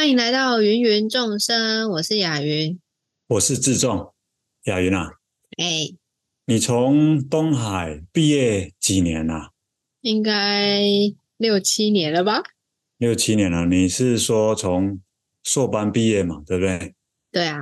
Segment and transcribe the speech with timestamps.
[0.00, 2.80] 欢迎来到芸芸众生，我是雅云，
[3.26, 4.14] 我是志仲。
[4.64, 5.10] 雅云啊，
[5.58, 5.94] 哎，
[6.46, 9.50] 你从东海毕业几年了啊？
[10.00, 10.80] 应该
[11.36, 12.42] 六七年了吧？
[12.96, 13.66] 六七年了。
[13.66, 15.02] 你是说从
[15.44, 16.42] 硕班毕业嘛？
[16.46, 16.94] 对不对？
[17.30, 17.58] 对啊。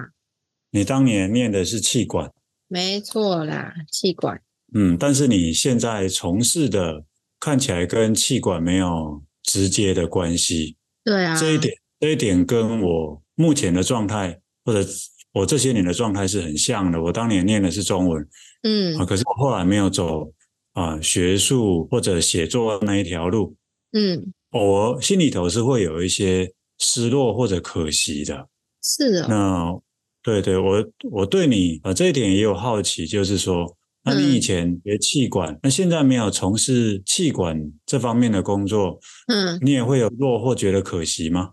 [0.70, 2.32] 你当年念的是气管？
[2.68, 4.41] 没错啦，气管。
[4.73, 7.04] 嗯，但是你现在从事的
[7.40, 10.76] 看起来跟气管没有直接的关系。
[11.02, 11.36] 对啊。
[11.36, 14.89] 这一点，这一点跟我目前的状态，或者
[15.32, 17.02] 我这些年的状态是很像的。
[17.02, 18.26] 我当年念的是中文，
[18.62, 20.32] 嗯，啊，可是我后来没有走
[20.75, 23.56] 啊学术或者写作那一条路，
[23.92, 28.48] 嗯，我心里头是会有一些失落或者可惜的。
[28.82, 29.26] 是的。
[29.28, 29.78] 那。
[30.20, 33.64] 对对，我我对你啊这一点也有好奇，就是说，
[34.05, 41.53] 那你以前学气管，嗯、那现在没有从事气管这方面的工作，嗯，你也会有落或觉得可惜吗？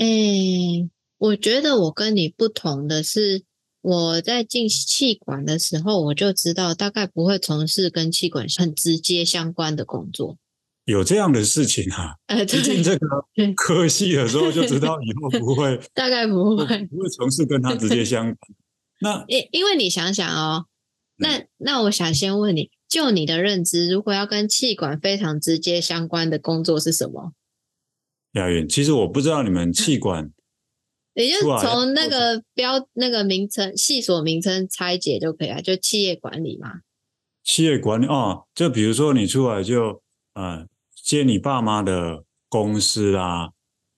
[0.00, 3.42] 诶，我觉得我跟你不同的是，
[3.82, 10.38] 我在进气管的时候，我就知道大概不会从事跟气管很直接相关的工作。
[10.86, 12.14] 有这样的事情啊？
[12.28, 13.06] 呃，进这个
[13.54, 18.36] 科系的时候就知道以后不会，大概不会不会从事跟他直接相关。
[19.00, 20.64] 那因因为你想想哦，
[21.18, 27.32] 那那我想先问你，就你的认知，如果要跟气管非常直接相关的工作是什么？
[28.32, 30.30] 雅云，其实我不知道你们气管，
[31.14, 36.80] 也就从那个标那个名称系所名称拆解就可以啊，就企业管理嘛。
[37.42, 40.02] 企业管理哦，就比如说你出来就
[40.34, 40.66] 呃。
[41.02, 43.48] 接你爸妈的公司啊，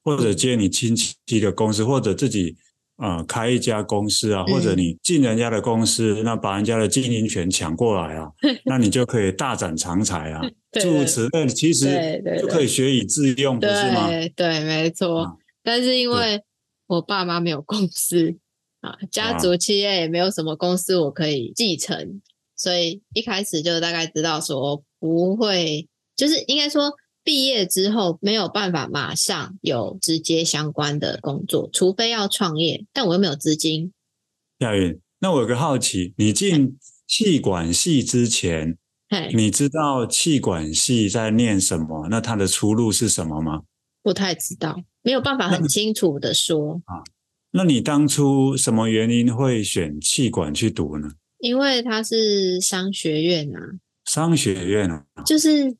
[0.02, 2.56] 或者接你亲戚的公司，或者自己
[2.96, 8.30] 呃开一家公司啊，或者你进人家的公司，嗯、那把人家的经营权抢过来啊，
[8.64, 10.40] 那你就可以大展长才啊。
[10.80, 14.08] 诸如此类，其实就可以学以致用，不是吗？
[14.08, 15.20] 对，对，没错。
[15.20, 16.42] 啊、但是因为
[16.86, 18.36] 我爸妈没有公司
[18.80, 22.20] 啊，家族企业也没有什么公司我可以继承，
[22.56, 25.88] 所以一开始就大概知道说不会。
[26.14, 26.92] 就是应该说，
[27.24, 32.84] 毕业之后没有办法马上有直接相关的工作，除非要创业。
[32.92, 33.92] 但我又没有资金。
[34.58, 36.76] 亚云，那我有个好奇，你进
[37.06, 38.76] 气管系之前，嘿
[39.32, 42.08] 你知道气管系在念什么？
[42.10, 43.62] 那它的出路是什么吗？
[44.02, 46.80] 不太知道，没有办法很清楚的说。
[46.86, 47.02] 啊，
[47.52, 51.08] 那你当初什么原因会选气管去读呢？
[51.38, 53.58] 因为它是商学院啊。
[54.04, 55.76] 商学院啊，就是。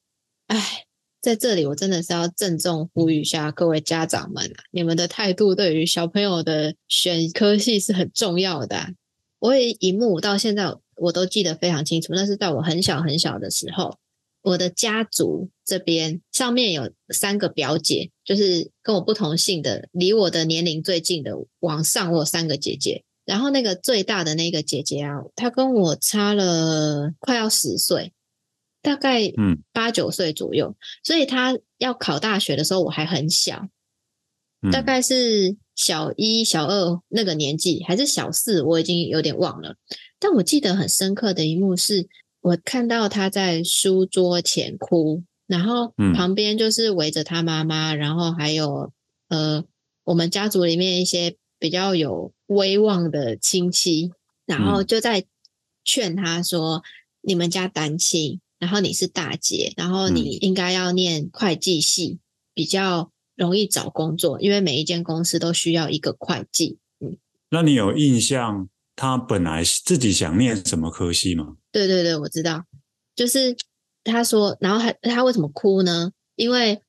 [0.49, 0.85] 哎，
[1.23, 8.91] 在这里我真的是要郑重呼吁一下各位家长们啊，你们的态度对于小朋友的选科系是很重要的啊。
[9.39, 13.99] 我也一幕到现在我都记得非常清楚，那是在我很小很小的时候，
[14.43, 28.13] 我的家族这边上面有三个表姐，就是跟我不同姓的，离我的年龄最近的往上我有三个姐姐，然后那个最大的那个姐姐啊，她跟我差了快要十岁。
[28.85, 33.69] 大概嗯八九岁左右，嗯、所以她要考大学的时候我还很小，
[34.61, 39.77] 嗯、大概是小一小二那个年纪，还是小四，我已经有点忘了。
[40.23, 42.07] 但我记得很深刻的一幕是，
[42.41, 48.93] 我看到他在书桌前哭，然后旁边就是围着他妈妈，然后还有
[49.29, 49.65] 呃
[50.05, 54.13] 我们家族里面一些比较有威望的亲戚，
[54.47, 55.25] 然后就在
[55.85, 56.83] 劝他说：“嗯、
[57.23, 62.21] 你们家单亲。”然后你是大姐，然后你应该要念会计系，嗯、
[62.55, 66.79] 比较容易找工作，因为每一间公司都需要一个会计。
[67.01, 67.19] 嗯，
[67.51, 68.69] 那你有印象
[69.03, 71.57] 他本来自己想念什么科系吗？
[71.73, 72.63] 对对对，我知道，
[73.17, 73.57] 就是
[74.05, 76.13] 他说，然后他他为什么哭呢？
[76.37, 76.81] 因为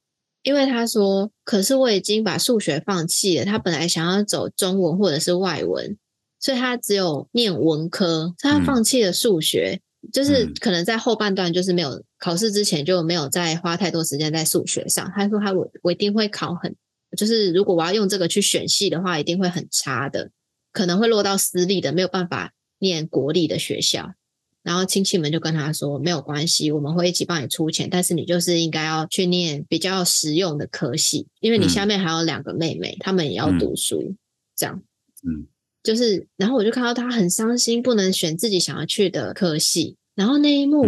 [0.44, 3.46] 因为他说，可是我已经把数学放弃了。
[3.46, 5.98] 他本来想要走中文或者是外文，
[6.40, 9.80] 所以他只有念文科，他放弃了数学。
[9.80, 9.82] 嗯
[10.12, 15.12] 就是可能在后半段，就是没有考试之前就没有再花太多时间在数学上。
[15.16, 16.76] 他说他我我一定会考很，
[17.18, 20.30] 就是如果我要用这个去选系的话，一定会很差的，
[20.74, 24.14] 可能会落到私立的，没有办法念国立的学校。
[24.62, 34.16] 然后亲戚们就跟他说没有关系，我们会一起帮你出钱，但是你就是应该要去念比较实用的科系，因为你下面还有两个妹妹，她们也要读书，
[34.56, 34.84] 这样，
[35.24, 35.48] 嗯。
[35.84, 39.98] 就是，然后我就看到他很伤心，不能选自己想要去的科系。
[40.16, 40.86] 然后那一幕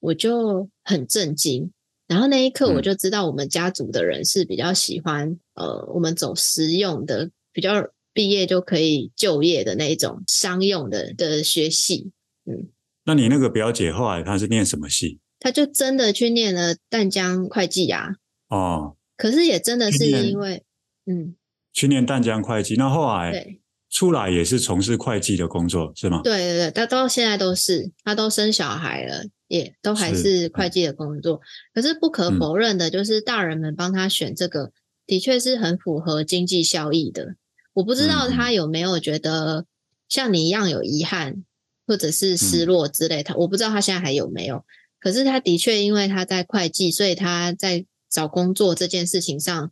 [0.00, 1.64] 我就很震惊。
[1.64, 1.72] 嗯、
[2.06, 7.74] 然后那一刻我就知道，我们家族的人是比较喜欢、嗯、呃，我们走实用的，比较
[8.18, 12.10] 毕业就可以就业的那种商用的的学系。
[12.46, 12.66] 嗯，
[13.04, 15.20] 那你那个表姐后来她是念什么系？
[15.38, 18.16] 她就真的去念了淡江会计啊。
[18.48, 20.64] 哦，可是也真的是因为，
[21.06, 21.36] 嗯。
[21.72, 26.20] 去念淡江会计，那后来出来也是从事会计的工作，是吗？
[26.24, 31.40] 对对对，她到现在都是，她都生小孩了，也都还是会计的工作。
[31.44, 34.72] 是，可是不可否认的，就是大人们帮他选这个，嗯、
[35.06, 37.36] 的确是很符合经济效益的。
[37.78, 39.64] 我不知道他有没有觉得
[40.08, 41.44] 像你一样有遗憾，
[41.86, 44.64] 或者是失落之类的，他、嗯、我不知道他现在还有没有。
[44.98, 49.70] 可是他的确因为他在会计，所以他在找工作这件事情上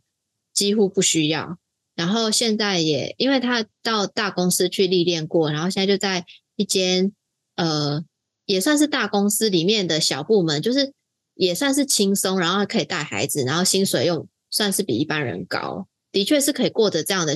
[0.53, 1.57] 几乎不需要。
[1.95, 6.25] 然后现在也因为他到大公司去历练过，然后现在就在
[6.55, 7.11] 一间
[7.57, 8.05] 呃
[8.45, 10.93] 也算是大公司里面的小部门，就是
[11.33, 17.35] 也算是轻松，然后可以带孩子，然后薪水又算是比一般人高，的确是可以过着这样的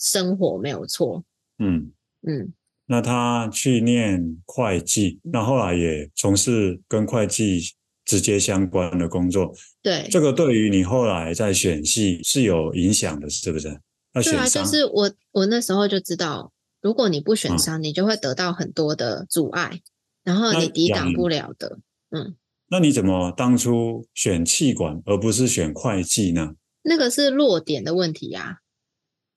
[0.00, 1.24] 生活，没有错。
[1.58, 1.92] 嗯
[2.26, 2.52] 嗯，
[2.86, 7.60] 那他去念会计，那后来也从事跟会计
[8.04, 9.52] 直接相关的工作。
[9.82, 13.68] 对，这个对于你后来在选系是有影响的，是不是？
[14.14, 19.80] 对啊，就是我我那时候就知道，如果你不选商，嗯、你就会得到很多的阻碍，
[20.24, 21.78] 然后你抵挡不了的。
[22.10, 22.34] 嗯，
[22.68, 26.54] 那你怎么当初选气管而不是选会计呢？
[26.82, 28.56] 那个是落点的问题呀、啊。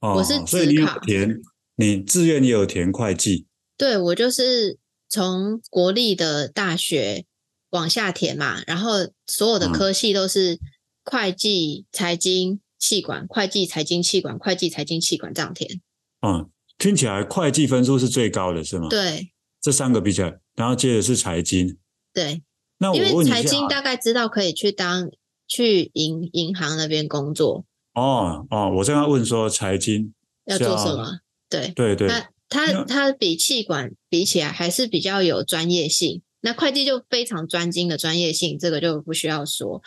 [0.02, 1.42] 哦，我是所以你有填，
[1.78, 3.48] 你志愿也有填会计。
[3.78, 4.78] 对，我就是
[5.08, 7.26] 从国立的大学
[7.70, 10.60] 往下填嘛，然后所有的科系都是
[11.06, 12.60] 会计、财经。
[12.82, 15.82] 气管、会计、财经、气管、会计、财经、气管这样填。
[16.26, 16.50] 嗯，
[16.80, 18.88] 听起来会计分数是最高的，是吗？
[18.90, 19.32] 对，
[19.62, 21.78] 这三个比起来，然后接着是财经。
[22.12, 22.42] 对，
[22.80, 25.12] 那我问你，因为财经大概知道可以去当
[25.48, 27.66] 去银银行那边工作。
[27.94, 30.14] 哦哦，我正要问说财经
[30.46, 31.20] 要做什么？
[31.50, 36.22] 对对对，它它它比气管比起来还是比较有专业性。
[36.44, 39.84] 那会计就非常专精的专业性，这个就不需要说。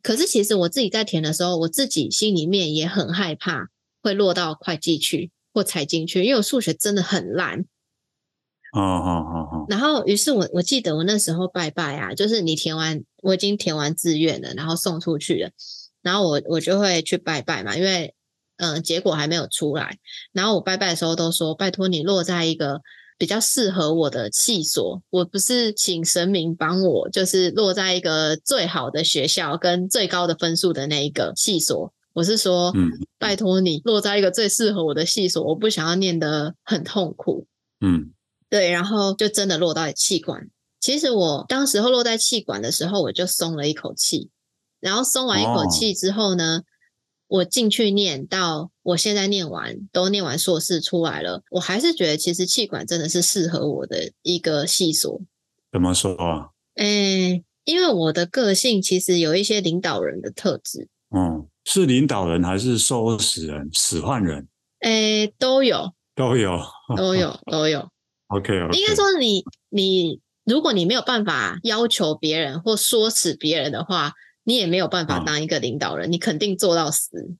[0.00, 3.68] 可是，其实我自己在填的时候，我自己心里面也很害怕
[4.00, 7.60] 会落到会计去或财经去，因为我数学真的很烂。
[8.72, 9.66] 哦哦哦哦。
[9.68, 15.50] 然后，于是我我记得我那时候拜拜啊，就是你填完，我已经填完志愿了，然后送出去了，
[16.02, 18.14] 然后我我就会去拜拜嘛，因为
[18.56, 19.98] 嗯、呃，结果还没有出来。
[20.32, 22.80] 然后我拜拜的时候都说，拜托你落在一个。
[23.18, 31.92] 比较适合我的系所，我不是请神明帮我，就是落在一个最好的学校跟最高的分数的那一个系所。
[32.14, 32.90] 我是说，嗯，
[33.20, 37.46] 拜托你落在一个最适合我的系所，我不想要念得很痛苦。
[37.80, 38.10] 嗯，
[38.50, 40.48] 对，然后就真的落到气管。
[40.80, 44.30] 其实我当时候落在气管的时候，我就松了一口气。
[44.82, 46.64] 然后松完一口气之后呢，哦
[47.28, 55.18] 我进去念到我现在念完都念完硕士出来了，我还是觉得其实气管真的是适合我的一个系所。
[55.70, 56.50] 怎么说啊？
[56.74, 60.88] 诶，因为我的个性其实有一些领导人的特质。
[61.16, 64.48] 嗯，是领导人还是收拾人、使唤人？
[64.80, 66.60] 诶，都有，都有，
[66.96, 67.88] 都有， 都有。
[68.26, 68.72] OK，, okay.
[68.74, 74.12] 应该说你你如果你没有办法要求别人或说辞别人的话。
[74.44, 77.36] 你也没有办法当一个领导人，嗯、你肯定做到死。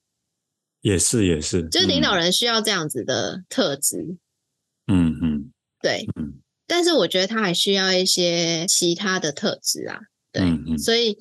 [0.80, 4.16] 也是也是，就是领导人需要这样子的特质。
[4.86, 6.06] 嗯嗯，对。
[6.16, 10.00] 嗯，但是我觉得他还需要一些其他的特质啊。
[10.32, 11.16] 对，嗯嗯，所以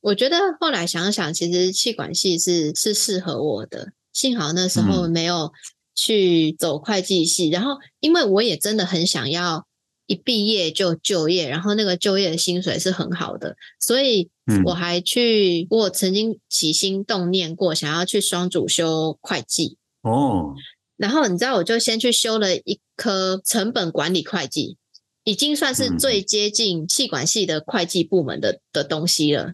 [0.00, 3.92] 我觉得后来想想，其实气管系是是适合我的。
[4.12, 5.52] 幸好那时候没有
[5.94, 9.66] 去走会计系，嗯、然后因为我也真的很想要。
[10.10, 14.28] 一毕业就就业，然后那个就业的薪水是很好的，所以
[14.64, 20.56] 我还去，我曾经起心动念过，想要去双主修会计哦。
[20.96, 24.76] 然后你知道，我就先去修了一科成本管理会计，
[25.22, 29.52] 已经算是最接近气管系的会计部门的的东西了。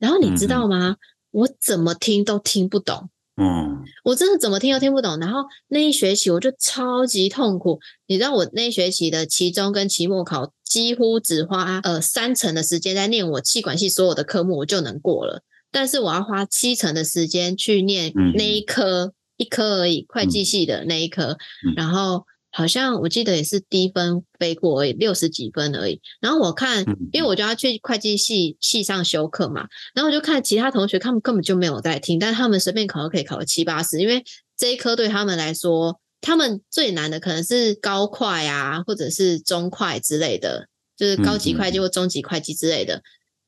[0.00, 0.96] 然后你知道吗？
[1.30, 3.10] 我怎么听都听不懂。
[3.36, 5.18] 嗯，我真的怎么听都听不懂。
[5.18, 7.80] 然后那一学期我就超级痛苦。
[8.06, 15.42] 你知道我那一学期的期中跟期末考几乎只花呃三成的时间在念我气管系所有的科目，我就能过了。
[15.72, 22.24] 但是我要花七成的时间去念那一科、嗯、一科而已，会计系的那一科，嗯、然后。
[22.56, 26.00] 好像我记得也是低分飞过而已，六十几分而已。
[26.20, 34.22] 然后我看，因为我就要去会计系系上修课嘛，然后我就看其他同学，他们根本就没有在听，但是他们随便考都可以考个七八十，因为
[34.56, 43.02] 这一科对他们来说，他们最难的可能是高快啊，或者是中快之类的，就是高级会计或中级会计之类的。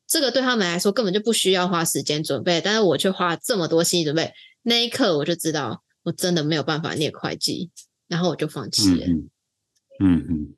[0.08, 4.32] 这个对他们来说根本就不需要花时间准备，但是我却花这么多心理准备，
[4.62, 7.70] 那一刻我就知道，我真的没有办法念会计。
[8.08, 9.06] 然后我就放弃了。
[9.06, 9.28] 嗯
[9.98, 10.54] 嗯，嗯，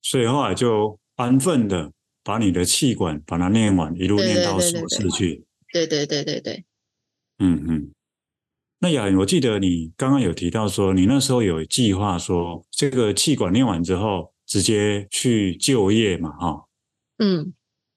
[0.00, 5.44] 所以后来就安分的把你的气管把它念完，一路念到硕士去。
[5.72, 6.64] 对对对对对。
[7.38, 7.90] 嗯嗯。
[8.78, 16.64] 那雅琳，我记得你刚刚有提到说，你那时候有计划说，这个气管念完之后，直接去就业嘛，哈。
[17.18, 17.52] 嗯，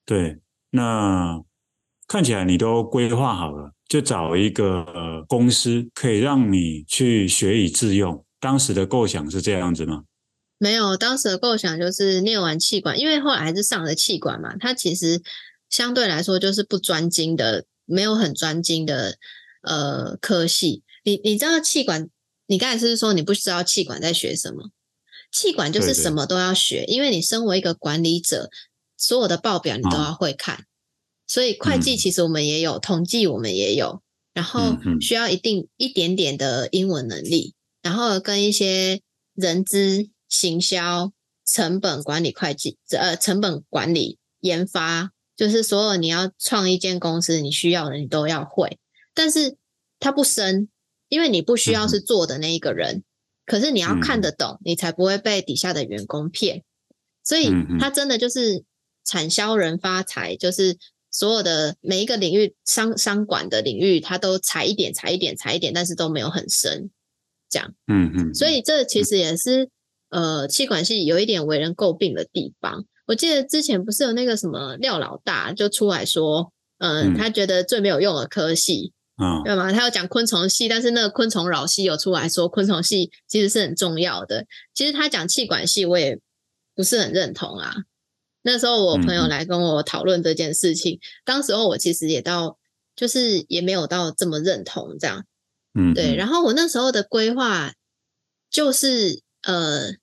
[0.06, 0.40] 对。
[0.72, 1.40] 那
[2.08, 8.26] 看起来你都规划好了，就找一个公司可以让你去学以致用。
[8.42, 10.04] 当时的构想是这样子吗？
[10.58, 15.22] 没有，当时的构想就是念完气管，因为后来还是上了气管嘛，它其实
[15.70, 19.18] 相对来说就是不专精的，没有很专精的
[19.62, 20.84] 呃科系。
[21.04, 22.10] 你你知道气管，
[22.48, 24.72] 你刚才是说你不知道气管在学什么？
[25.32, 28.50] 气管就是什么都要学，对对，因为你身为一个管理者，
[28.98, 30.66] 所有的报表你都要会看，哦、
[31.26, 39.02] 所以会计其实我们也有，嗯、统计我们也有，然后需要一定一点点的英文能力，然后跟一些
[39.34, 40.10] 人资。
[40.32, 41.12] 行销、
[41.46, 48.80] 成本管理、会计，呃，成本管理、研发，就是所有你要创一间公司，你需要的你都要会。
[49.14, 49.58] 但是
[50.00, 50.70] 它不深，
[51.10, 53.04] 因为你不需要是做的那一个人，嗯、
[53.46, 56.64] 可是你要看得懂，你才不会被底下的员工骗。
[57.26, 58.64] 所以它真的就是
[59.04, 60.78] 产销人发财，就是
[61.12, 66.90] 所有的每一个领域商商管的领域，它都踩一点、踩一点、踩一点，但是都没有很深。
[67.52, 68.34] 这样，嗯嗯。
[68.34, 69.70] 所以这其实也是。
[70.14, 72.84] 呃，气管系有一点为人诟病的地方。
[73.08, 78.92] 我记得之前不是有那个什么廖老大就出来说，呃、嗯，他觉得最没有用的科系，
[79.24, 79.72] 嗯，对吗？
[79.72, 84.46] 他要讲昆虫系，但是那个昆虫老系有出来说，昆虫系其实是很重要的。
[84.74, 86.20] 其实他讲气管系，我也
[86.76, 87.74] 不是很认同啊。
[88.42, 92.58] 那时候我朋友来跟我讨论这件事情，嗯、当时候我其实也到，
[92.98, 95.24] 就是也没有到这么认同这样，
[95.74, 96.16] 嗯，对。
[96.16, 97.74] 然后我那时候的规划
[98.50, 99.94] 就是，呃。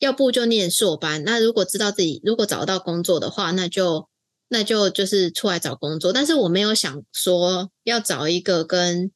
[0.00, 4.08] 要不就念硕班，那如果知道自己如果找到工作的话，那就
[4.48, 6.10] 那就就是出来找工作。
[6.10, 9.12] 但是我没有想说要找一个跟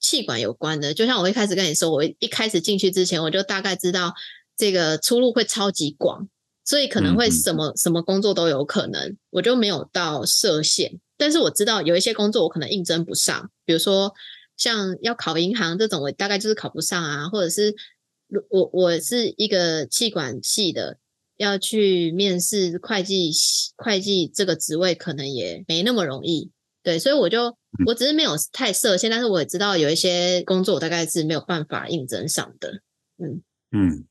[0.00, 4.12] 气管有关的，就像我一开始跟你说，我一开始进去之前，我就大概知道
[4.56, 6.28] 这个出路会超级广，
[6.64, 10.98] 所以可能会什么什么工作都有可能，我就没有到设限。
[11.16, 14.12] 但是我知道有一些工作我可能应征不上，比如说
[14.56, 17.74] 像要考银行这种，我大概就是考不上啊，或者是。
[18.48, 20.98] 我我是一个气管系的，
[21.36, 23.30] 要去面试会计
[23.76, 26.50] 会计这个职位，可能也没那么容易。
[26.82, 27.54] 对，所以我就
[27.86, 32.80] 我只是没有太设限，但是我也知道有一些工作我大概是没有办法应征上的。
[33.18, 34.04] 嗯嗯，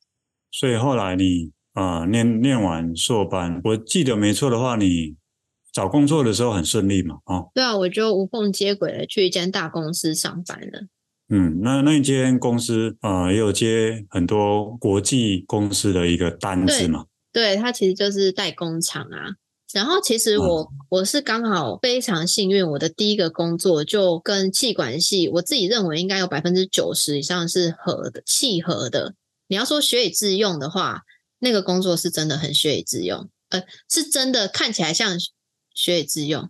[0.51, 5.17] 所以后来你啊、呃、念念完硕班，我记得没错的话，你
[5.73, 7.15] 找工作的时候很顺利嘛？
[7.25, 10.83] 哦，对啊，我就无缝接轨的去一间大公司上班了。
[11.29, 17.05] 嗯，那那间公司啊、呃，也有接很多国际公司的一个单子嘛？
[17.31, 19.33] 对，它其实就是代工厂啊。
[19.73, 29.15] 然后其实我、哦、我是刚好非常幸运，我的第一个工作就跟气管系，我自己认为应该有百分之九十以上是合的契合的。
[29.47, 31.01] 你要说学以致用的话，
[31.39, 35.17] 那个工作是真的很学以致用，呃，是真的看起来像
[35.73, 36.49] 学以致用。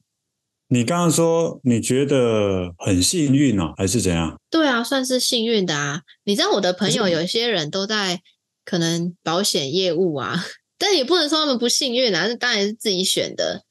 [0.67, 4.39] 你刚刚说你觉得很幸运哦，还是怎样？
[4.49, 6.01] 对啊，算是幸运的啊。
[6.23, 8.21] 你知道我的朋友有些人都在
[8.65, 10.43] 可能保险业务啊，
[10.79, 13.63] 但也不能说他们不幸运啊，是当然是自己选的。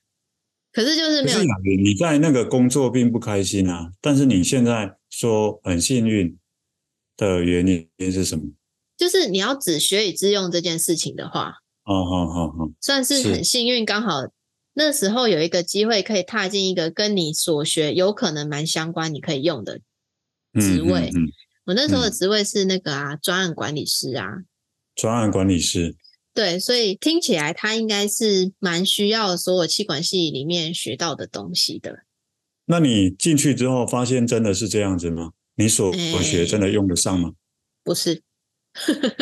[0.70, 1.38] 可是就是没有。
[1.82, 6.38] 你在那个工作并不开心啊，但是你现在说很幸运
[7.16, 8.44] 的原因是什么？
[8.96, 14.22] 就是你要只学以致用这件事情的话，哦，好好好，算是很幸运，刚好。
[14.74, 19.80] 那时候有一个机会可以踏进一个跟你所学有可能蛮相关，你可以用的
[20.60, 21.10] 职位。
[21.14, 21.32] 嗯嗯嗯、
[21.66, 24.28] 我那时候的职位是那个啊，专案管理师啊。
[24.94, 25.96] 专案管理师。
[26.34, 32.04] 对，所以听起来他应该是蛮需要所有气管系里面学到的东西的。
[32.64, 35.32] 那你进去之后发现真的是这样子吗？
[35.56, 37.28] 你所学真的用得上吗？
[37.28, 37.34] 欸、
[37.84, 38.22] 不是，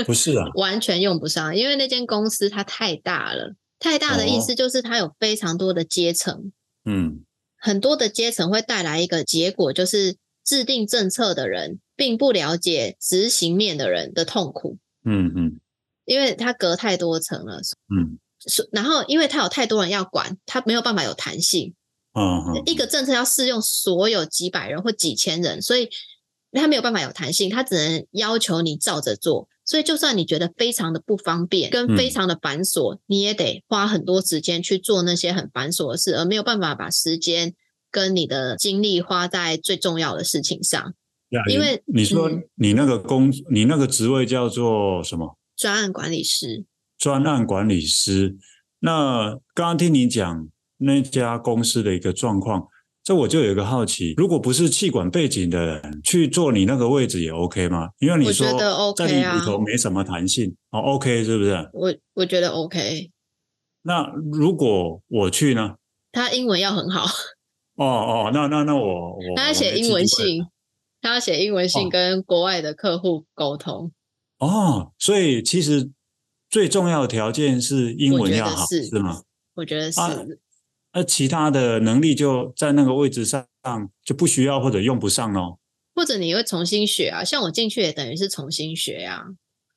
[0.07, 3.57] 不是啊， 完全用不上，因为那间公司它太大了。
[3.81, 6.53] 太大的意思就是它有非常多的阶层，
[6.85, 7.25] 嗯，
[7.57, 15.61] 很多的阶层会带来一个结果，就是制定政策的人并不了解执行面的人的痛苦，嗯嗯，
[16.05, 18.19] 因为它隔太多层了，嗯，
[18.71, 21.75] 然后因为它有太多人要管，它没有办法有弹性，
[22.13, 25.89] 嗯，一个政策要适用所有几百人或几千人，所以
[26.53, 29.49] 它没有办法有弹性，它只能要求你照着做。
[29.71, 37.55] 所以，就算你觉得非常的不方便，跟非常的繁琐，嗯、你也得花很多时间去做那些很繁琐的事，而没有办法把时间
[37.89, 40.93] 跟你的精力花在最重要的事情上。
[41.49, 45.39] 因为你说你那个工，嗯、你那个职位叫做什么？
[45.57, 46.65] 专案管理师。
[46.99, 48.37] 专案管理师。
[48.81, 50.49] 那刚刚听你讲
[50.79, 52.67] 那家公司的一个状况，
[53.03, 57.89] 这我就有一个好奇，如果不是气管背景的人去做你那个位置也 OK 吗？
[57.99, 58.47] 因为你说
[58.95, 61.71] 在里头没什么弹性，哦，OK 是不是？
[61.73, 63.11] 我我觉得 OK。
[63.83, 65.77] 那如果我去呢？
[66.13, 67.07] 他英文要很好。
[67.77, 70.45] 哦哦，那那那我我他要写英文信，
[71.01, 73.91] 他要写英文信跟国外的客户沟通。
[74.39, 75.91] 哦，所以其实
[76.51, 79.23] 最重要的条件是英文要好，是，是吗？
[79.55, 79.99] 我觉得是。
[79.99, 80.15] 啊
[80.93, 83.47] 那其他的能力就在那个位置上
[84.05, 85.61] 就不需要或者用不上喽，
[85.95, 89.25] 或者你会重新学啊，像我进去也等于是重新学呀、啊，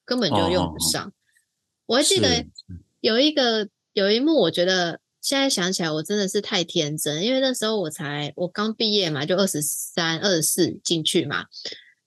[0.04, 1.14] 根本就用不上。
[1.86, 2.48] 我还记得
[3.00, 11.46] 有一个有一幕，我觉得现在想起来我真的是太天真，因为那时候我才我刚毕业嘛，就二十三、二十四进去嘛。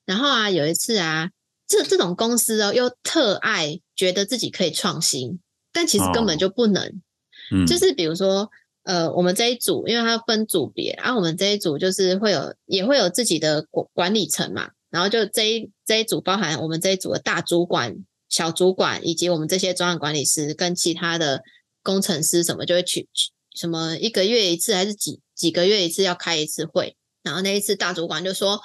[0.04, 1.30] 然后啊，有一次啊，
[1.68, 5.38] 这这种公司哦，又特爱觉得自己可以创新，
[5.72, 6.82] 但其实根本就不能。
[6.82, 6.92] 哦
[7.52, 8.50] 嗯、就是比如说。
[8.86, 17.96] 呃，我们这一组，因为它分组别，然、啊、后我们这一组就是会有，也会有自己的管管理层嘛，然后就这一这一组包含我们这一组的大主管、
[18.28, 21.42] 小主管，以及我们这些专案管理师跟其他的
[21.82, 23.08] 工程师什么，就会去
[23.56, 28.60] 什么一个月一次还是几几个月一次要开一次会，然后那一次大主管就说，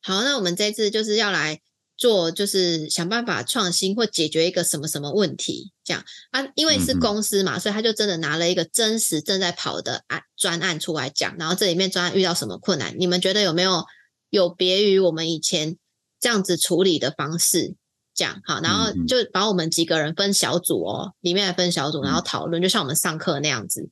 [0.00, 1.60] 好，那我们这次就是要来。
[1.96, 13.84] 做就是想办法创新或解决一个什么什么问题，这样啊，因为是公司嘛，所以他就真的拿了一个真实正在跑的案专案出来讲，然后这里面专案遇到什么困难，你们觉得有没有
[14.30, 15.76] 有别于我们以前
[16.18, 17.74] 这样子处理的方式？
[18.14, 23.88] 这样好，然后就把我们几个人分小组哦，里面来分小组，然后讨论，就像我们上课那样子。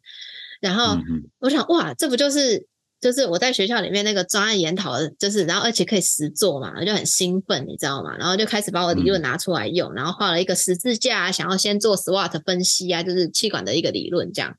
[0.61, 0.97] 然后
[1.39, 2.67] 我想，哇，这不就是？
[3.03, 8.17] 就是我在学校里面那个专案研讨的，就是然后而且可以实做嘛，就很兴奋，你知道吗？
[8.17, 14.57] 然后就开始把我理论拿出来用，然后画了一个十字架，想要先做 SWOT 分析啊，就是气管的一个理论这样。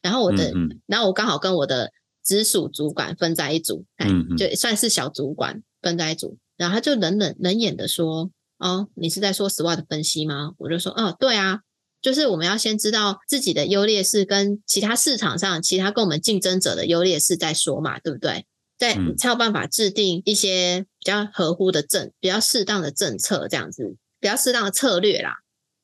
[0.00, 0.52] 然后我的，
[0.86, 1.90] 然后我刚好跟我的
[2.24, 4.06] 直属主管分在一组，哎，
[4.38, 6.38] 就算是小主管分在一组。
[6.56, 11.60] 然后他就冷冷冷眼的说：“哦，你是在说 SWOT 分析吗？”我就说：“哦，对啊。”
[12.02, 18.46] 就是我们要先知道自己的优劣势跟其他市场上其他跟我们竞争者的优劣势再说嘛，对不对？
[18.78, 25.34] 在才有办法制定一些比较合乎的政、比较适当的政策，这样子比较适当的策略啦。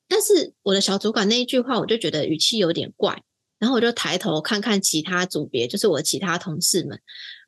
[0.07, 3.21] 但是我的小主管那一句话，我就觉得语气有点怪，
[3.59, 6.99] 然后我就抬头看看其他组别，就是我其他同事们，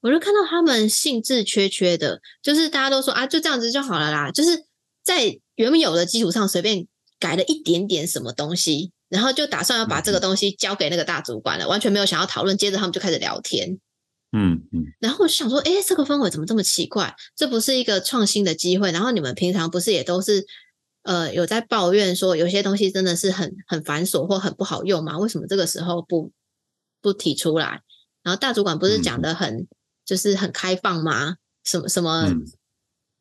[0.03, 4.65] 我就看到他们兴致缺缺的，就是大家都说啊，就这样子就好了啦，就是
[5.03, 6.85] 在原有的基础上随便。
[7.19, 12.57] 改了一点点什么东西，然后就打算要把这个东西交给那个大主管了，完全没有想要讨论。
[12.57, 13.79] 接着他们就开始聊天，
[14.31, 14.85] 嗯嗯。
[14.99, 17.13] 然后我就想说，哎，这个氛围怎么这么奇怪？
[17.35, 18.91] 这不是一个创新的机会？
[18.91, 20.45] 然后你们平常不是也都是
[21.03, 25.17] 呃有在抱怨说有些东西真的是很很繁琐或很不好用吗？
[25.17, 26.31] 为什么这个时候不
[27.01, 27.81] 不提出来？
[28.23, 29.67] 然后大主管不是讲的很、嗯、
[30.05, 31.35] 就是很开放吗？
[31.65, 32.31] 什么什么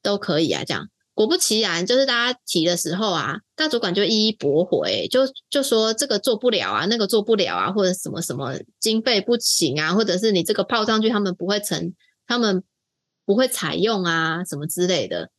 [0.03, 0.89] 都可以啊，这样。
[1.19, 11.93] 果不其然，就是大家提的时候啊，大主管就一一驳回，就就说这个做不了啊，那个做不了啊，或者什么什么经费不行啊，或者是你这个泡上去，他们不会成，
[12.25, 12.63] 他们
[13.27, 15.33] 不会采用啊，什么之类的。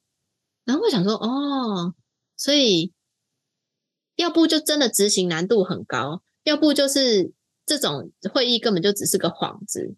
[0.66, 1.96] 然后我想说，哦，
[2.36, 2.92] 所以
[4.18, 7.32] 要不就真的执行难度很高，要不就是
[7.66, 9.96] 这种会议根本就只是个幌子。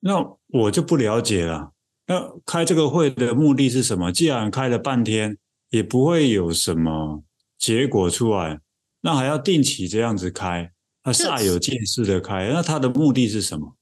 [0.00, 0.14] 那
[0.48, 1.73] 我就不了解了。
[2.06, 4.12] 那开这个会的目的是什么？
[4.12, 5.38] 既然开了半天
[5.70, 7.24] 也不会有什么
[7.58, 8.60] 结果出来，
[9.00, 10.70] 那还要定期这样子开，
[11.04, 13.76] 那煞有介事的开，那他的目的是什么？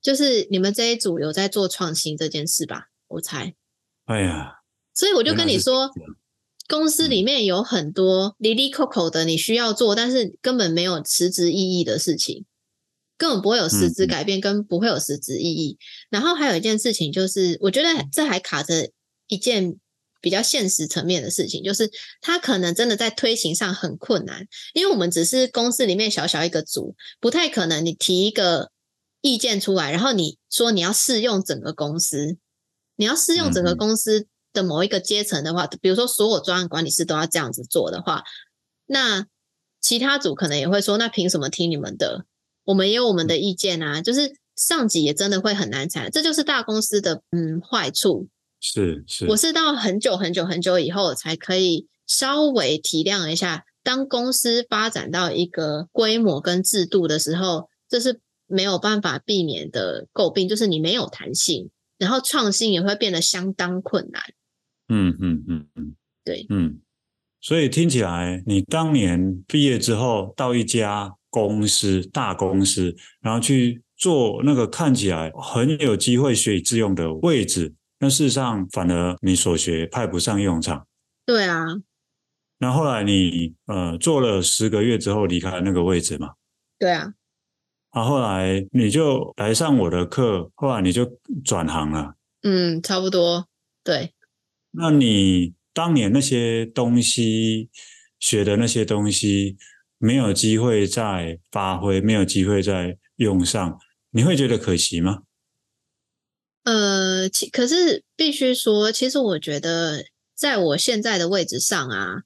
[0.00, 2.88] 就是你们这一组有在做创新这件事吧？
[3.08, 3.54] 我猜。
[4.06, 4.60] 哎呀，
[4.94, 5.90] 所以我就跟你说，
[6.68, 12.44] 公司里面有很多离离扣扣的你需要做，但是根本没有实质意义的事情。
[13.18, 15.78] 根本不会有实质改变，跟不会有实质意义。
[16.10, 18.90] 然后还有一件事情，就是我觉得这还卡着
[19.26, 19.76] 一件
[20.20, 28.70] 比较现实层面的事情，就是它可能真的在推行上很困难，因为我们只是公司里面小小一个组，不太可能你提一个
[29.20, 32.36] 意见出来，然后你说你要适用整个公司，
[32.96, 38.24] 你要适用整个公司的某一个阶层的话，比如说所有专案管理师都要这样子做的话，
[38.86, 39.26] 那
[39.80, 42.24] 其他组可能也会说，那凭什么听你们的？
[42.66, 48.28] 我们也有我们的意见啊，就是上级也真的会很难缠，这就是大公司的嗯坏处。
[48.60, 64.22] 是是，我是到很久很久很久以后才可以稍微体谅一下，当公司发展到一个规模跟制度的时候，这是没有办法避免的诟病，就是你没有弹性，然后创新也会变得相当困难。
[64.88, 66.80] 嗯嗯嗯嗯，对，嗯，
[67.40, 71.15] 所以听起来你当年毕业之后到一家。
[71.44, 80.86] 公司大公司，然后去做那个看起来很有机会学以致用的位置，那事实上反而你所学派不上用场。
[81.26, 81.66] 对啊。
[82.56, 86.32] 那后来你呃做了十个月之后离开了那个位置嘛？
[86.78, 87.12] 对啊。
[87.90, 92.14] 啊，后来你就来上我的课，后来你就转行了。
[92.44, 93.46] 嗯，差不多。
[93.84, 94.14] 对。
[94.70, 97.68] 那你当年那些东西
[98.18, 99.58] 学的那些东西，
[99.98, 103.78] 没有机会再发挥，没有机会再用上，
[104.10, 105.22] 你会觉得可惜吗？
[106.64, 110.04] 呃，其可是必须说，其实我觉得
[110.34, 112.22] 在我现在的位置上啊，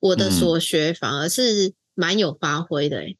[0.00, 2.98] 我的所学反而是蛮有发挥的。
[2.98, 3.16] 诶。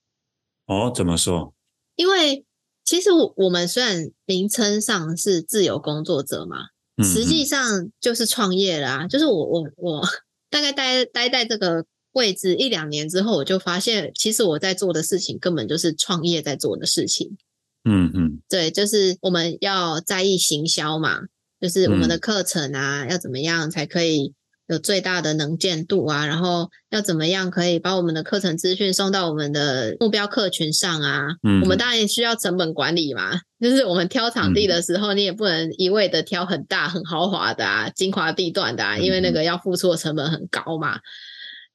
[0.66, 1.54] 哦，怎么说？
[1.96, 2.44] 因为
[2.84, 6.56] 其实我们虽然名称上是自由工作者嘛，
[7.02, 9.06] 实际上就是创业啦。
[9.06, 10.08] 就是我我我
[10.50, 11.86] 大概待待在这个。
[12.12, 17.36] 位置一两年之后，我就发现，其实我在做的事情根本就是创业在做的事情。
[17.84, 21.18] 嗯嗯，对，就是我们要在意行销嘛，
[21.60, 24.34] 就是我们的课程啊，要怎么样才可以
[24.68, 26.26] 有最大的能见度啊？
[26.26, 31.26] 然后要怎么样可以把我们的课程资讯送到我们的目标客群上啊？
[31.42, 41.00] 嗯，我们当然也需要成本管理嘛，就是我们挑场地的时候，你也不能一味的挑很大很豪华的啊，精华地段的啊，因为那个要付出的成本很高嘛。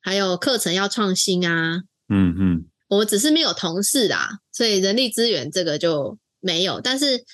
[0.07, 7.25] 还有课程要创新啊，嗯嗯，我只是没有同事啦，所以人力资源这个就没有，但是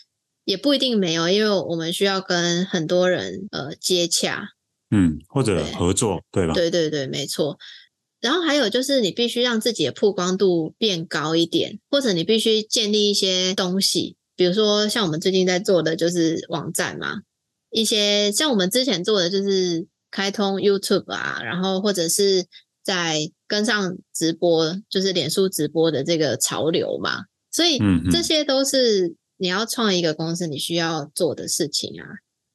[0.43, 4.53] 也不一定没有，因为我们需要跟很多人呃接洽，
[4.89, 6.53] 嗯，或者合作，对，对吧？
[6.55, 7.59] 对对对，没错。
[8.19, 17.21] 然后还有就是你必须让自己的曝光度变高一点，或者你必须建立一些东西，比如说像我们最近在做的就是网站嘛，
[17.69, 19.85] 一些像我们之前做的就是。
[20.15, 22.45] 开通 YouTube 啊，然后或者是
[22.83, 27.79] 在跟上直播，就是脸书直播的这个潮流嘛，所以
[28.11, 32.05] 这些都是你要创一个公司你需要做的事情啊。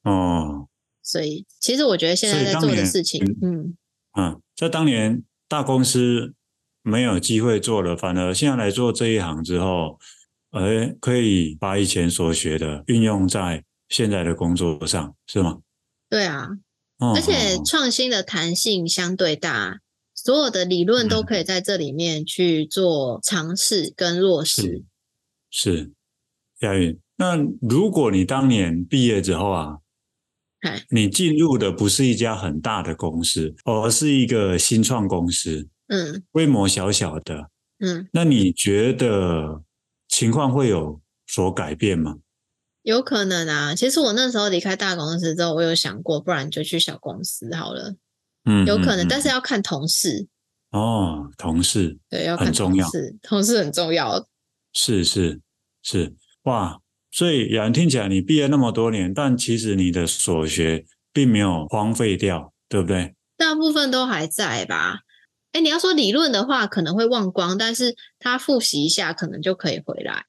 [0.03, 0.67] 哦，
[1.01, 3.75] 所以其实我觉得现在在做的事情，嗯
[4.17, 6.33] 嗯，在当年大公司
[6.83, 9.99] 没有机会做了，反而现在来做这一行之后，
[10.51, 15.59] 哎，可以把以前所学的运用在现在的工作上，是吗？
[16.09, 16.49] 对啊。
[17.15, 19.79] 而且创新的弹性相对大，
[20.23, 24.83] 所有的理论都可以在这里面去做尝试跟落实。
[25.49, 25.91] 是，是
[26.59, 26.99] 亚韵。
[27.15, 29.77] 那如果你当年毕业之后啊，
[30.89, 39.63] 你进入的不是一家很大的公司，而是一个新创公司，嗯，规模小小的，嗯，那你觉得
[40.09, 42.17] 情况会有所改变吗？
[42.83, 47.95] 有可能啊，其实我那时候离开大公司之后，我有想过，不然就去小公司好了。
[48.49, 50.27] 嗯，有可能，但是要看同事。
[50.71, 52.87] 哦，同事，对，要看重要，
[53.21, 54.27] 同事很重要。
[54.73, 55.39] 是是
[55.83, 56.79] 是，哇！
[57.11, 63.15] 所以亚芸听起来，你毕业那么多年，但其实你的所学并没有荒废掉，对不对？
[63.37, 64.99] 大部分都还在吧？
[65.51, 70.25] 哎，你要说理论的话，可能会忘光，但是他复习一下，可能就可以回来。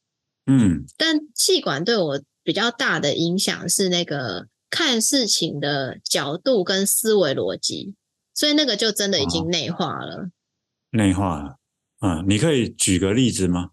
[0.46, 2.20] 嗯，但气管对我。
[2.42, 7.94] 比较大的影响是那个看事情的角度跟思维逻辑，
[8.40, 10.16] 所以那个就真的已经内化了。
[10.16, 10.30] 哦，
[10.92, 11.58] 内化了，
[12.00, 13.72] 嗯，你可以举个例子吗？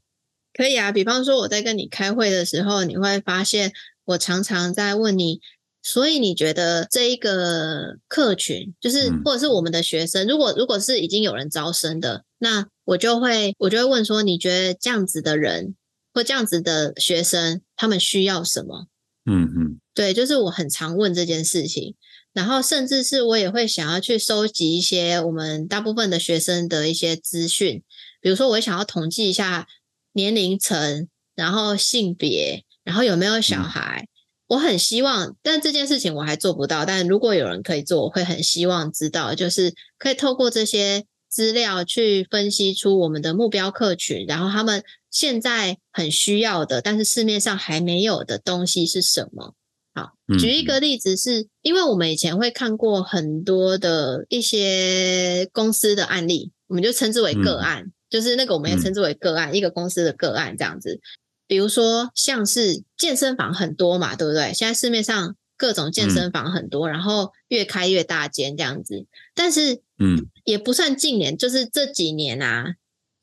[0.51, 3.71] 可以啊，比方说我在跟你开会的时候，你会发现
[4.03, 5.39] 我常常在问你，
[5.81, 15.75] 所以你觉得这一个客群，就是或者是我们的学生，如果如果是已经有人招生的，那我就会我就会问说，你觉得这样子的人？
[16.13, 18.87] 或这样子的学生，他们需要什么？
[19.25, 21.95] 嗯嗯，对，就是我很常问这件事情，
[22.37, 27.81] 然后甚至是我也会想要去收集一些我们大部分的学生的一些资讯，
[28.21, 29.67] 比如说我想要统计一下
[30.13, 34.03] 年龄层，然后性别，然后有没有小孩。
[34.03, 34.07] 嗯。
[34.49, 36.85] 我很希望，但这件事情我还做不到。
[36.85, 44.83] 但如果有人可以做，我会很希望知道，就是可以透过这些资料去分析出我们的目标客群，然后他们。
[45.09, 49.55] 现在很需要的，但是市面上还没有的东西是什么？
[49.97, 61.01] 好，举一个例子是，是因为我们以前会看过很多的一些公司的案例，我们就称之为个案，嗯、就是那个我们也称之为个案，嗯、一个公司的个案这样子。
[61.47, 64.53] 比如说，像是健身房很多嘛，对不对？
[64.53, 72.75] 现在市面上各种健身房很多，嗯、然后越开越大间这样子，但是嗯，也不算近年，就是这几年啊。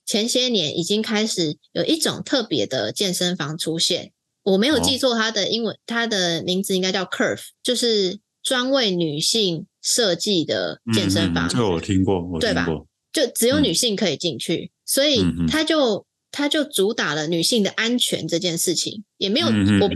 [0.06, 4.12] 前些年已经开始有一种特别的健身房出现，
[4.44, 11.48] 我没有记错，它的英文，它的名字应该叫 Curve，就是专为女性设计的健身房。
[11.48, 12.66] 这个我听过，我对吧？
[13.12, 19.90] 就只有女性可以进去，所以它就它就主打了女性的安全这件事情，也没有我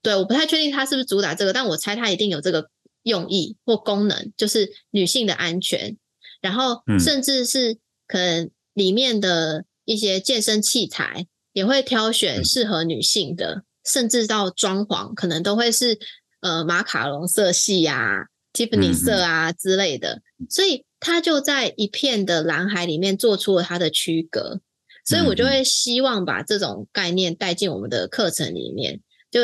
[0.00, 2.68] 对我不太确定它是不是主打这个，但我猜它一定有这个
[3.02, 5.96] 用意或功能，就是女性的安全，
[6.40, 15.98] 然后甚至是可能里面的一些健身器材也会挑选适合女性的，嗯、甚至到装潢可能都会是
[16.40, 24.60] 呃马卡龙色系啊、Tiffany 色啊之类的，所以他就在一片的蓝海里面做出了它的区隔。
[25.04, 29.00] 所以我就会希望把这种概念带进我们的课程里面。
[29.32, 29.40] 就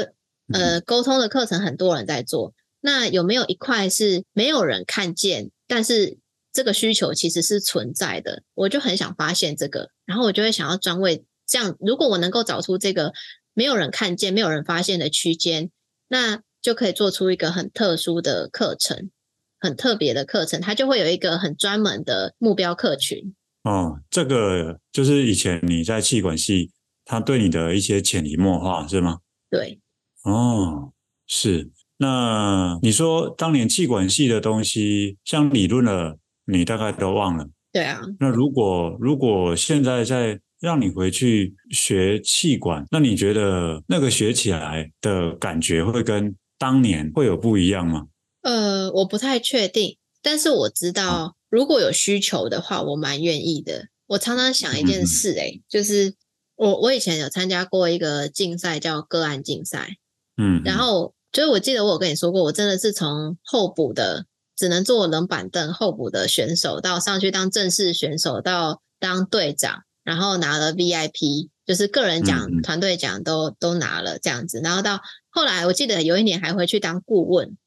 [0.53, 6.16] 呃，沟通的课程很多人在做，那有没有一块是没有人看见，但是
[6.53, 8.44] 这个需求其实是存在的？
[8.55, 11.77] 我就很想发现这个，然后我就会想要专为这样。
[11.81, 13.12] 如果我能够找出这个
[13.59, 15.73] 没有人看见、没有人发现的区间，
[16.07, 19.11] 那就可以做出一个很特殊的课程，
[19.59, 23.35] 很特别的课程，它就会有一个很专门的目标客群。
[23.64, 26.71] 哦，这个就是以前你在气管系，
[27.05, 29.18] 他对你的一些潜移默化是吗？
[29.51, 29.81] 对。
[30.23, 30.92] 哦，
[31.27, 31.68] 是。
[31.97, 37.49] 那你说当年气管系的东西，像理论了，你大概都忘了。
[37.73, 38.03] 对啊。
[38.21, 48.07] 那如果如果现在再让你回去学气管，那你觉得那个学起来的感觉会跟当年会有不一样吗？
[48.42, 51.25] 呃，我不太确定，但是我知道。
[51.25, 53.87] 哦如果有需求的话，我蛮愿意的。
[54.07, 56.14] 我常常想一件事、欸，诶、嗯、就是
[56.57, 59.97] 我我以前有参加过一个竞赛，叫个案竞赛，
[60.37, 77.59] 嗯，然后就是我记得我有跟你说过，我真的是从候补的，只能坐冷板凳候补的选手，到上去当正式选手，到当队长，然后拿了 VIP，就是个人奖、团队奖都都拿了这样子，然后到后来，我记得有一年还回去当顾问，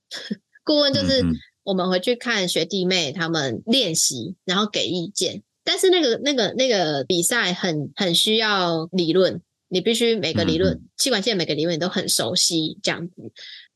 [0.64, 1.22] 顾问就是。
[1.22, 5.44] 嗯我们回去看学弟妹他们练习，然后给意见。
[5.64, 13.14] 但是那个、那个、那个比赛很很需要理论，你必须每个理论，气管系每个理论你都很熟悉这样子。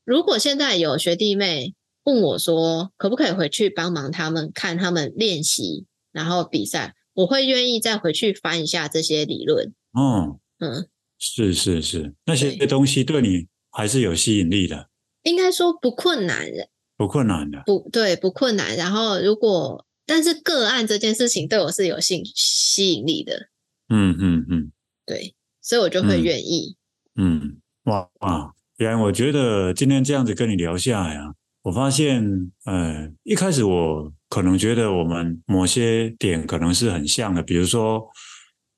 [0.04, 9.74] 如果现在有学弟妹问我说，可不可以回去帮忙他们看他们练习，然后比赛，我会愿意再回去翻一下这些理论。
[9.92, 14.88] 哦，嗯，是是是，那些东西对你还是有吸引力的。
[15.24, 16.68] 应该说不困难的。
[16.98, 18.74] 不困难的，不对，不困难。
[18.74, 23.48] 然后，如果但是个案这件事情对我是有吸吸引力的，
[23.90, 24.72] 嗯嗯嗯，
[25.04, 26.76] 对，所以我就会愿意。
[27.14, 31.34] 嗯，嗯，哇哇，原来我觉得今天这样子跟你聊下来啊，
[31.66, 32.22] 我发现，
[32.64, 38.08] 呃，一开始我可能觉得我们某些点可能是很像的，比如说，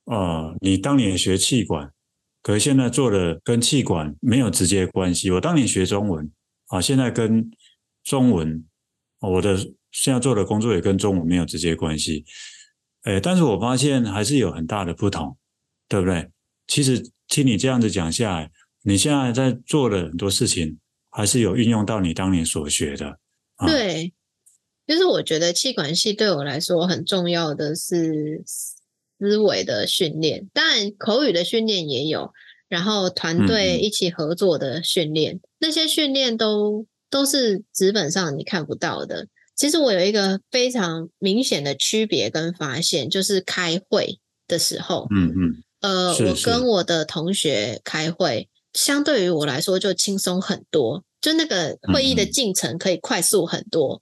[0.06, 1.92] 呃，你当年学气管，
[2.42, 5.30] 可是现在做的跟气管没有直接关系。
[5.30, 6.32] 我当年学中文
[6.68, 7.50] 啊，现在跟
[8.04, 8.64] 中文，
[9.20, 9.54] 我的
[9.90, 12.24] 现在做的工作也跟中文没有直接关系，
[13.04, 15.36] 诶，但是我发现还是有很大的不同，
[15.90, 16.30] 对不对？
[16.66, 18.50] 其实听你这样子讲下来，
[18.82, 20.78] 你现在在做的很多事情，
[21.18, 23.18] 还是有运用到你当年所学的。
[23.56, 24.12] 啊、对，
[24.86, 32.32] 就是我觉得气管系对我来说很重要的是思维的训练，当然口语的训练也有，
[32.68, 36.86] 然后团队一起合作的训练，嗯、那些训练都。
[37.10, 39.28] 都是纸本上你看不到的。
[39.56, 54.00] 其实我有一个非常明显的区别跟发现，就是开会的时候，嗯嗯，呃，我跟我的同学开会，相对于我来说就轻松很多，就那个会议的进程可以快速很多。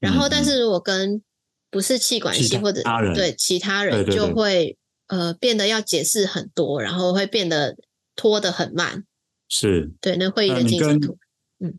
[0.00, 1.22] 然后，但是如果跟
[1.70, 2.82] 不是气管系或者
[3.14, 4.76] 对其他人，就会
[5.08, 7.76] 呃变得要解释很多，然后会变得
[8.14, 9.04] 拖得很慢。
[9.48, 11.18] 是，对，那会议的进程图。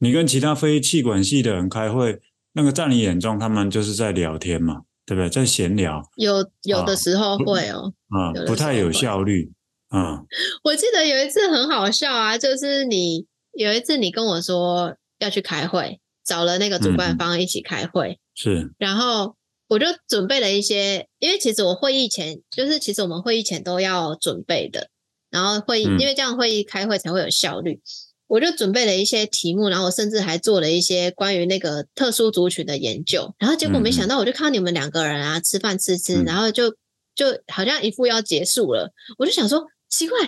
[0.01, 2.19] 你跟其他非气管系的人开会，
[2.51, 5.29] 那个在你眼中，他们就是在聊天嘛，对不对？
[5.29, 6.03] 在闲聊。
[6.17, 9.49] 有有的时候会哦，啊，不太有效率
[9.87, 10.21] 啊。
[10.65, 18.73] 我记得有一次很好笑啊，就是你有一次你跟我说要去开会，找了那个主办方一起开会，嗯、是。
[18.77, 19.35] 然后
[19.67, 24.89] 我就准备了一些，因为其实我会议前就是其实我们会议前都要准备的，
[25.29, 27.81] 然后会议、嗯、因为这样会议开会才会有效率。
[28.27, 36.69] 我就准备了一些题目，然后我甚至还做了一些关于那个特殊族群的研究，然后结果没想到，我就看到你们两个人啊吃饭吃吃，然后就
[37.15, 40.19] 就好像一副要结束了，我就想说奇怪，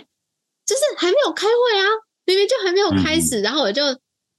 [0.66, 1.86] 就是还没有开会啊，
[2.24, 3.82] 明明就还没有开始，然后我就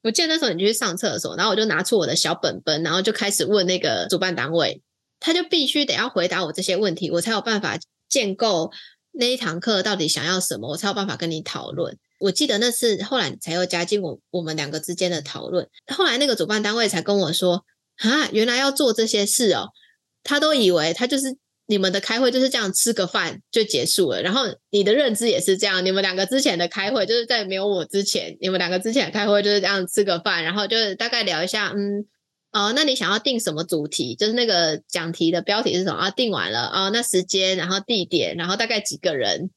[0.04, 4.82] 我记得那时候你去上厕所，然后我就拿出我的小本本，然后就开始问那个主办单位，
[5.20, 7.78] 他就必须得要回答我这些问题，我才有办法
[8.10, 8.72] 建构
[9.12, 11.98] 那一堂课到底想要什么，我才有办法跟你讨论。
[12.20, 15.68] 我记得那次后来才又加进我我们两个之间的讨论。
[15.94, 17.66] 后来那个主办单位才跟我说
[18.00, 19.70] ：“啊，原来要做这些事哦。”
[20.24, 25.86] 他都以为他就是你们的开会就是这样吃个饭就结束了，然后你的认知也是这样。
[25.86, 32.06] 你们两个之前的开会就是在没有我之前，你们两个之前的开会就是这样吃个饭，然后就是大概聊一下，嗯，
[32.52, 34.14] 哦，那你想要定什么主题？
[34.14, 35.98] 就是那个讲题的标题是什么？
[35.98, 39.50] 啊，定完了哦，那时间，然后地点，然后大概几个人，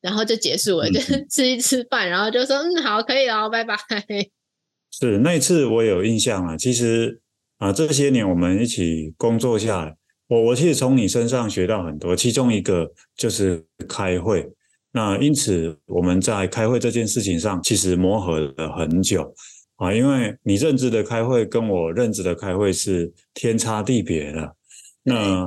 [0.00, 3.76] 然后就结束了，嗯、就是吃一吃饭，然后就说嗯，好，可以了，拜拜。
[4.92, 7.20] 是那一次我有印象啊，其实
[7.58, 9.96] 啊，这些年我们一起工作下来。
[10.28, 14.48] 我我其实从你身上学到很多，其中一个就是开会。
[14.92, 19.34] 那因此我们在开会这件事情上，其实磨合了很久
[19.76, 24.56] 啊，因为你认知的开会跟我认知的开会是天差地别的。
[25.02, 25.46] 那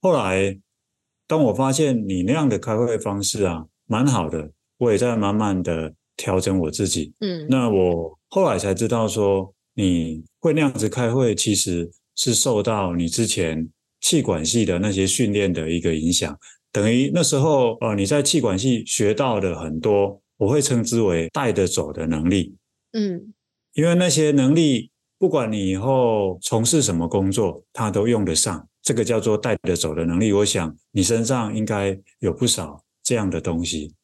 [0.00, 0.56] 后来
[1.26, 7.12] 当我发现你那样的开会方式啊，蛮好的，我也在慢慢的调整我自己。
[7.20, 13.68] 嗯，那我后来才知道说，你会那样子开会，其实是受到你之前。
[14.02, 16.38] 企管系的那些训练的一个影响，
[16.70, 22.54] 等于那时候呃你在气管系学到的很多，我会称之为带得走的能力。
[22.92, 23.32] 嗯，
[23.72, 28.68] 因为那些能力，不管你以后从事什么工作，它都用得上。
[28.82, 30.32] 这个叫做带得走的能力。
[30.32, 33.94] 我想你身上应该有不少这样的东西。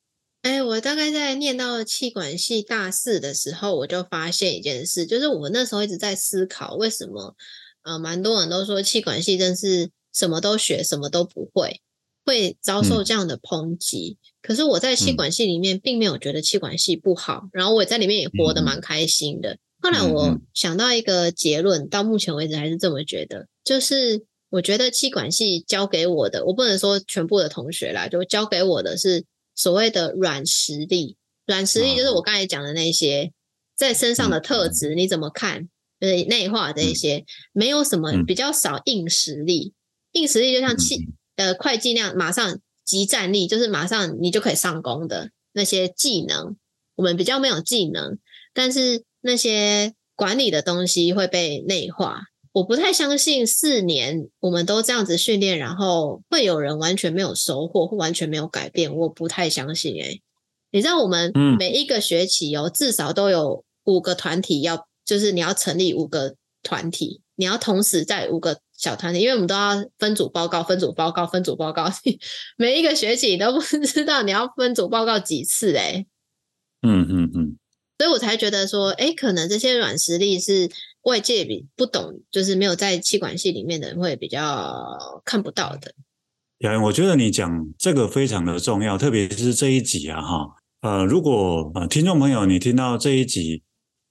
[0.43, 7.35] 哎，我大概在念到气管系大四的时候，我就发现一件事，就是我那时候一直在思考为什么。
[7.83, 11.81] 呃，蛮多人都说气管系真是什么都学，什么都不会，
[12.25, 14.19] 会遭受这样的抨击。
[14.21, 19.53] 嗯、可是我在气管系里面并没有觉得气管系不好，嗯、然后我在里面也活得蛮开心的。
[19.53, 31.17] 嗯、后来我想到一个结论，嗯、到目前为止还是这么觉得，就是我觉得气管系教给我的，我不能说全部的同学啦，就教给我的是所谓的软实力。
[31.47, 33.33] 软实力就是我刚才讲的那些
[33.75, 35.69] 在身上的特质，你怎么看？
[36.01, 39.75] 就是内化的一些，没有什么比较少硬实力。
[40.13, 41.07] 硬实力就像气
[41.37, 46.57] 呃会计那样，马上即战力，就是马上你就可以上工的那些技能。
[46.97, 48.19] 我们比较没有技能，
[48.55, 52.23] 但是那些管理的东西会被内化。
[52.53, 58.95] 我不太相信四年我们都这样子训练，然后会有人完全没有收获或完全没有改变。
[58.97, 60.23] 我不太相信诶、欸，
[60.73, 64.88] 你知道我们每一个学期哦，至少都有五个团体要。
[65.09, 71.91] 就是你要成立五个团体，你要同时在五个小团体，因为我们都要分组报告、分组报告、分组报告，
[72.59, 76.05] 每一个学期都不知道你要分组报告几次哎。
[76.83, 77.57] 嗯嗯嗯，
[77.97, 80.69] 所以我才觉得说，哎，可能这些软实力是
[81.05, 85.95] 外界比不懂，就是没有在气管系里面的人会比较看不到的。
[86.59, 90.47] 雅云，我觉得你讲这个非常的重要，特别是这一集啊，哈，
[90.83, 93.63] 呃，如果呃听众朋友你听到这一集。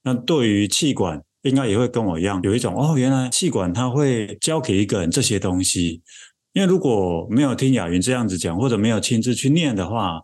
[0.02, 6.02] 那对于气管，应该也会跟我一样，有一种哦，原来气管他会教给一个人这些东西。
[6.54, 10.20] 因为如果没有听雅云这样子讲，或者没有亲自去念的话，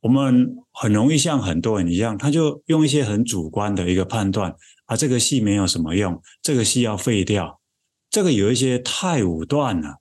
[0.00, 4.54] 我们很容易像很多人一样，他就用一些很主观的一个判断，
[4.86, 7.60] 啊，这个戏没有什么用，这个戏要废掉，
[8.08, 9.96] 这个有一些太武断了。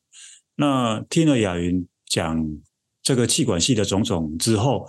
[0.56, 2.46] 那听了雅云讲
[3.04, 4.86] 这个气管系的种种之后，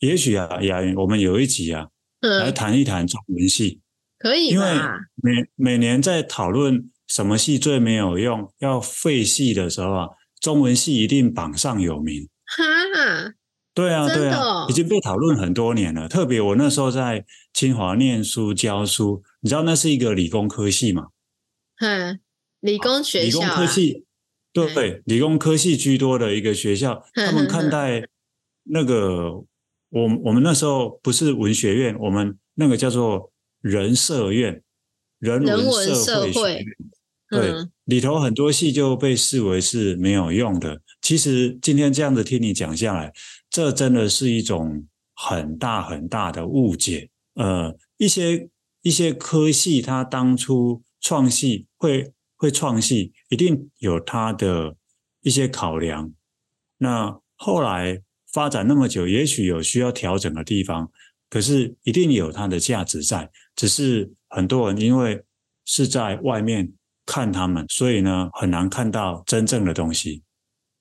[0.00, 1.88] 也许啊，雅云，我们有一集啊。
[2.22, 3.80] 来谈一谈中文系，
[4.16, 4.66] 可以，因为
[5.16, 10.08] 每每年在讨论什么系最没有用、要废系的时候啊，
[10.40, 12.28] 中文系一定榜上有名。
[12.44, 13.34] 哈，
[13.74, 16.08] 对啊，对啊，已经被讨论很多年了。
[16.08, 21.08] 特别我那时候在清华念书教书，你知道那是一个理工科系嘛？
[21.80, 22.20] 嗯，
[22.60, 24.04] 理工学校，啊，理工科系，
[24.52, 28.06] 对对，理工科系居多的一个学校，他们看待
[28.62, 29.44] 那个。
[29.92, 34.62] 我我们那时候不是文学院，我们那个叫做人社院，
[35.18, 36.66] 人文社会学院。
[37.28, 37.52] 对，
[37.84, 40.80] 里头很多戏就被视为是没有用的。
[41.02, 43.12] 其实今天这样子听你讲下来，
[43.50, 47.10] 这真的是一种很大很大的误解。
[47.34, 48.48] 呃，一些
[48.80, 54.74] 一些科系，它当初创系会会创系，一定有它的
[55.20, 56.10] 一些考量。
[56.78, 58.00] 那后来。
[58.32, 60.90] 发展那么久，也许有需要调整的地方，
[61.28, 63.30] 可是一定有它的价值在。
[63.54, 65.22] 只是很多人因为
[65.64, 66.72] 是在外面
[67.04, 70.22] 看他们，所以呢，很难看到真正的东西。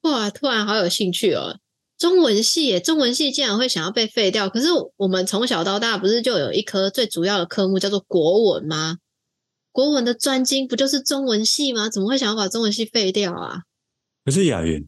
[0.04, 1.60] 哇，突然好有兴趣哦！
[1.98, 4.50] 中文系耶，中文系竟然会想要被废掉？
[4.50, 8.98] 可是我们从小到大不是就有一科最主要的科目叫做国文吗？
[9.72, 11.90] 国文的专精不就是中文系吗？
[11.90, 13.62] 怎么会想要把中文系废掉啊？
[14.26, 14.88] 可是雅云，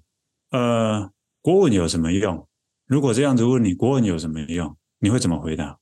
[0.49, 1.11] 呃，
[1.41, 2.47] 国文有什么用？
[2.93, 4.77] 如果这样子问你，国文有什么用？
[4.99, 5.79] 你会怎么回答？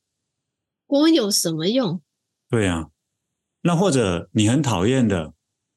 [0.87, 2.01] 国文有什么用？
[2.49, 2.87] 对呀，
[3.63, 5.33] 那或者你很讨厌的，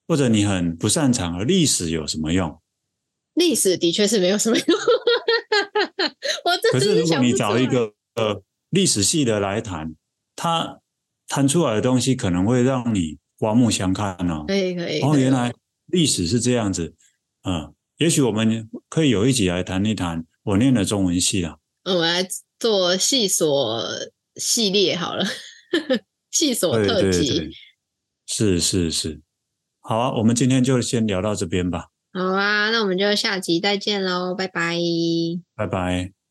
[0.07, 2.63] 或者你很不擅长的历史有什么用？
[3.35, 4.65] 历史的确是没有什么用。
[6.45, 9.97] 我真的是可是如果你找一个呃历史系的来谈，
[10.37, 10.79] 他
[11.27, 14.45] 谈出来的东西可能会让你刮目相看哦。
[14.47, 15.01] 可以可以。
[15.01, 15.53] 哦，原来
[15.87, 16.95] 历史是这样子。
[17.43, 21.57] 嗯，也许我们可以有一集来谈一谈我念的中文系啊。
[21.85, 22.27] 我们来
[22.59, 23.85] 做系所
[24.37, 25.27] 系列好了，
[26.31, 27.19] 系所特辑。
[27.19, 27.51] 对对对，
[28.27, 29.21] 是是是。
[29.81, 31.89] 好啊，我们今天就先聊到这边吧。
[32.13, 34.79] 好啊，那我们就下集再见喽，拜拜。
[35.55, 36.24] 拜拜。